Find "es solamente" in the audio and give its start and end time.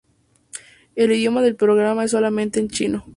2.05-2.59